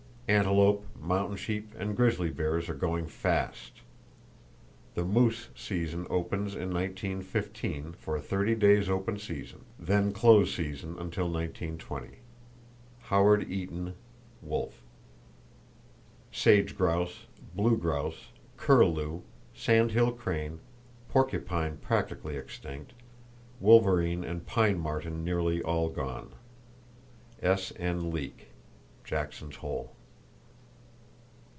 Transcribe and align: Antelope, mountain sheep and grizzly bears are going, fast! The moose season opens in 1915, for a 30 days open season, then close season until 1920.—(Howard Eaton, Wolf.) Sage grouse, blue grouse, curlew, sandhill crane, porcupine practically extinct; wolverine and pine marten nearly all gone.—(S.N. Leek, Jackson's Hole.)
Antelope, 0.27 0.85
mountain 0.97 1.35
sheep 1.35 1.73
and 1.77 1.93
grizzly 1.93 2.29
bears 2.29 2.69
are 2.69 2.73
going, 2.73 3.05
fast! 3.05 3.81
The 4.95 5.03
moose 5.03 5.49
season 5.53 6.07
opens 6.09 6.55
in 6.55 6.73
1915, 6.73 7.91
for 7.99 8.15
a 8.15 8.21
30 8.21 8.55
days 8.55 8.89
open 8.89 9.19
season, 9.19 9.65
then 9.77 10.13
close 10.13 10.55
season 10.55 10.97
until 10.97 11.29
1920.—(Howard 11.29 13.49
Eaton, 13.51 13.93
Wolf.) 14.41 14.81
Sage 16.31 16.77
grouse, 16.77 17.25
blue 17.53 17.75
grouse, 17.75 18.29
curlew, 18.55 19.23
sandhill 19.53 20.13
crane, 20.13 20.61
porcupine 21.09 21.75
practically 21.75 22.37
extinct; 22.37 22.93
wolverine 23.59 24.23
and 24.23 24.45
pine 24.45 24.79
marten 24.79 25.25
nearly 25.25 25.61
all 25.61 25.89
gone.—(S.N. 25.89 26.31
Leek, 28.11 28.51
Jackson's 29.03 29.57
Hole.) 29.57 29.93